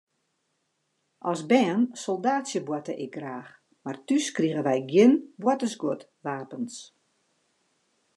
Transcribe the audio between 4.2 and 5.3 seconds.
krigen wy gjin